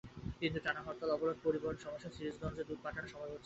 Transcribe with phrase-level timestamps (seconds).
[0.39, 3.39] কিন্তু টানা হরতাল-অবরোধে পরিবহন সমস্যায় সিরাজগঞ্জে দুধ পাঠানো সম্ভব হচ্ছে না।